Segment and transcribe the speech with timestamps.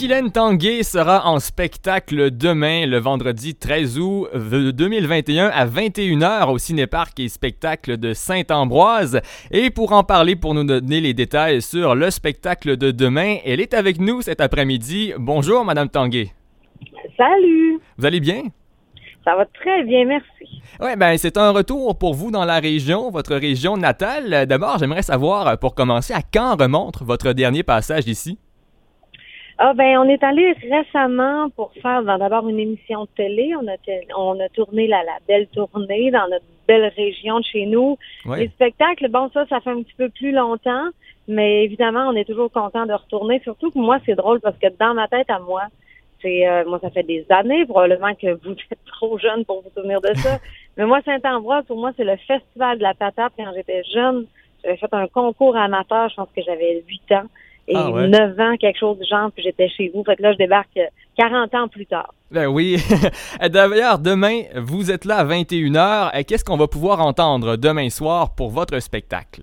[0.00, 7.20] Guylaine Tanguay sera en spectacle demain, le vendredi 13 août 2021 à 21h au Cinéparc
[7.20, 9.20] et spectacle de Saint-Ambroise.
[9.50, 13.60] Et pour en parler, pour nous donner les détails sur le spectacle de demain, elle
[13.60, 15.12] est avec nous cet après-midi.
[15.18, 16.32] Bonjour, Madame Tanguay.
[17.18, 17.78] Salut!
[17.98, 18.44] Vous allez bien?
[19.22, 20.62] Ça va très bien, merci.
[20.80, 24.46] Oui, ben c'est un retour pour vous dans la région, votre région natale.
[24.46, 28.38] D'abord, j'aimerais savoir, pour commencer, à quand remonte votre dernier passage ici?
[29.62, 33.52] Ah ben, on est allé récemment pour faire d'abord une émission de télé.
[33.60, 33.76] On a,
[34.16, 37.98] on a tourné la, la belle tournée dans notre belle région de chez nous.
[38.38, 40.88] Les spectacles, bon, ça, ça fait un petit peu plus longtemps,
[41.28, 43.38] mais évidemment, on est toujours content de retourner.
[43.44, 45.64] Surtout que moi, c'est drôle parce que dans ma tête à moi,
[46.22, 49.70] c'est euh, moi, ça fait des années, probablement que vous êtes trop jeune pour vous
[49.76, 50.38] souvenir de ça.
[50.78, 53.34] mais moi, Saint-Ambroise, pour moi, c'est le festival de la patate.
[53.36, 54.24] Quand j'étais jeune,
[54.64, 57.26] j'avais fait un concours amateur, je pense que j'avais 8 ans
[57.70, 60.02] et 9 ah ans, quelque chose du genre, puis j'étais chez vous.
[60.04, 60.78] Fait que là, je débarque
[61.16, 62.12] 40 ans plus tard.
[62.30, 62.76] Ben oui.
[63.48, 66.24] D'ailleurs, demain, vous êtes là à 21h.
[66.24, 69.42] Qu'est-ce qu'on va pouvoir entendre demain soir pour votre spectacle?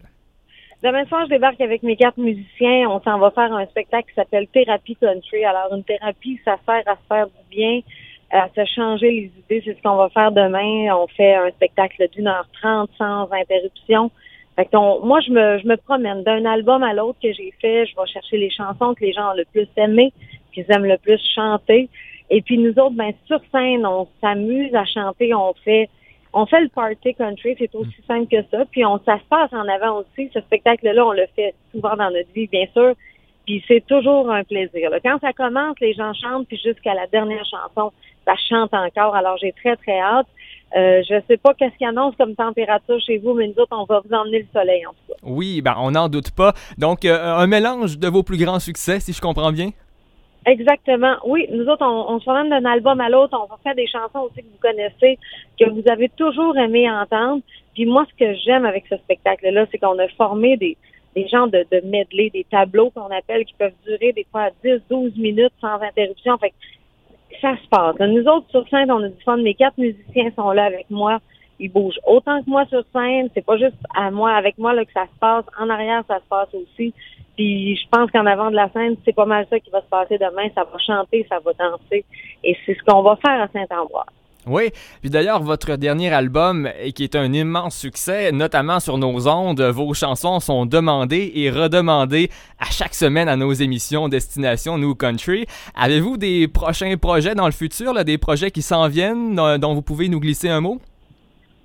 [0.83, 2.89] Demain soir, je débarque avec mes quatre musiciens.
[2.89, 5.43] On s'en va faire un spectacle qui s'appelle Thérapie Country.
[5.43, 7.81] Alors, une thérapie, ça sert à se faire du bien,
[8.31, 9.61] à se changer les idées.
[9.65, 10.93] C'est ce qu'on va faire demain.
[10.95, 14.11] On fait un spectacle d'une heure trente sans interruption.
[14.57, 17.85] Fait moi, je me, je me promène d'un album à l'autre que j'ai fait.
[17.85, 20.11] Je vais chercher les chansons que les gens ont le plus aimées,
[20.51, 21.89] qu'ils aiment le plus chanter.
[22.31, 25.33] Et puis nous autres, ben sur scène, on s'amuse à chanter.
[25.35, 25.89] On fait,
[26.33, 27.55] on fait le party country.
[27.59, 28.65] C'est aussi simple que ça.
[28.71, 30.29] Puis on, ça se passe en avant aussi.
[30.33, 32.95] Ce spectacle-là, on le fait souvent dans notre vie, bien sûr.
[33.45, 34.89] Puis c'est toujours un plaisir.
[35.03, 37.93] Quand ça commence, les gens chantent, puis jusqu'à la dernière chanson,
[38.25, 39.15] ça chante encore.
[39.15, 40.27] Alors j'ai très très hâte.
[40.75, 43.85] Euh, je sais pas qu'est-ce qu'il annonce comme température chez vous, mais nous autres, on
[43.85, 45.19] va vous emmener le soleil en tout cas.
[45.23, 46.53] Oui, ben on n'en doute pas.
[46.77, 49.69] Donc, euh, un mélange de vos plus grands succès, si je comprends bien?
[50.45, 51.15] Exactement.
[51.25, 53.37] Oui, nous autres, on, on se promène d'un album à l'autre.
[53.41, 55.17] On va faire des chansons aussi que vous connaissez,
[55.59, 57.41] que vous avez toujours aimé entendre.
[57.73, 60.77] Puis moi, ce que j'aime avec ce spectacle-là, c'est qu'on a formé des,
[61.15, 64.81] des genres de, de medley, des tableaux qu'on appelle, qui peuvent durer des fois 10,
[64.89, 66.37] 12 minutes sans interruption.
[66.37, 66.53] Fait
[67.41, 67.95] ça se passe.
[67.99, 69.37] Nous autres, sur scène, on a du fun.
[69.37, 71.19] Mes quatre musiciens sont là avec moi.
[71.59, 73.29] Ils bougent autant que moi sur scène.
[73.33, 75.45] C'est pas juste à moi, avec moi, là, que ça se passe.
[75.59, 76.93] En arrière, ça se passe aussi.
[77.35, 79.87] Puis je pense qu'en avant de la scène, c'est pas mal ça qui va se
[79.87, 80.49] passer demain.
[80.55, 82.05] Ça va chanter, ça va danser.
[82.43, 84.16] Et c'est ce qu'on va faire à Saint-Ambroise.
[84.47, 84.71] Oui,
[85.01, 89.93] puis d'ailleurs, votre dernier album, qui est un immense succès, notamment sur nos ondes, vos
[89.93, 95.45] chansons sont demandées et redemandées à chaque semaine à nos émissions Destination New Country.
[95.75, 100.07] Avez-vous des prochains projets dans le futur, des projets qui s'en viennent, dont vous pouvez
[100.07, 100.79] nous glisser un mot?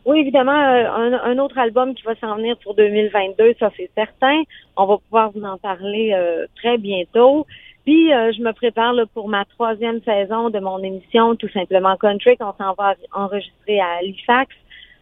[0.05, 4.43] Oui, évidemment, euh, un, autre album qui va s'en venir pour 2022, ça c'est certain.
[4.77, 7.47] On va pouvoir vous en parler euh, très bientôt.
[7.85, 12.37] Puis euh, je me prépare pour ma troisième saison de mon émission Tout simplement Country
[12.37, 14.55] qu'on s'en va enregistrer à Halifax.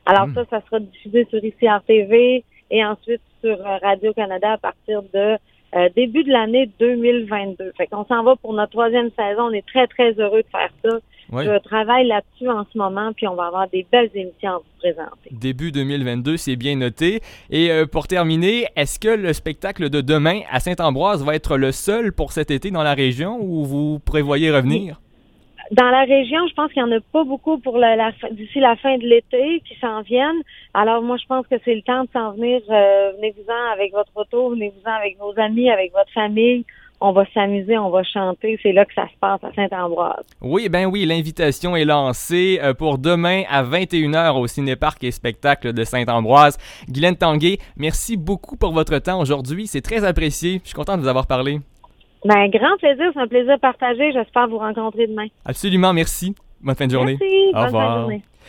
[0.06, 0.34] Alors hmm.
[0.34, 5.36] ça, ça sera diffusé sur ICR TV et ensuite sur euh, Radio-Canada à partir de
[5.76, 7.72] euh, début de l'année 2022.
[7.76, 9.44] Fait qu'on s'en va pour notre troisième saison.
[9.44, 10.98] On est très, très heureux de faire ça.
[11.32, 14.78] Je travaille là-dessus en ce moment, puis on va avoir des belles émissions à vous
[14.78, 15.30] présenter.
[15.30, 17.20] Début 2022, c'est bien noté.
[17.50, 21.72] Et euh, pour terminer, est-ce que le spectacle de demain à Saint-Ambroise va être le
[21.72, 25.00] seul pour cet été dans la région ou vous prévoyez revenir?
[25.70, 28.74] Dans la région, je pense qu'il n'y en a pas beaucoup pour la, d'ici la
[28.74, 30.42] fin de l'été qui s'en viennent.
[30.74, 32.60] Alors moi, je pense que c'est le temps de s'en venir.
[32.69, 36.64] Euh, venez-vous-en avec votre auto, venez-vous-en avec vos amis, avec votre famille
[37.00, 38.59] on va s'amuser, on va chanter.
[38.62, 40.25] C'est là que ça se passe à Saint-Ambroise.
[40.41, 45.72] Oui, ben oui, l'invitation est lancée euh, pour demain à 21h au Cinéparc et Spectacle
[45.72, 46.59] de Saint-Ambroise.
[46.88, 49.66] Guylaine Tanguay, merci beaucoup pour votre temps aujourd'hui.
[49.66, 50.61] C'est très apprécié.
[50.62, 51.61] Je suis content de vous avoir parlé.
[52.25, 53.11] Ben, grand plaisir.
[53.15, 54.12] C'est un plaisir partagé.
[54.12, 55.27] J'espère vous rencontrer demain.
[55.44, 56.34] Absolument, merci.
[56.61, 57.17] Bonne fin de journée.
[57.19, 57.53] Merci.
[57.53, 58.22] Bonne fin de journée.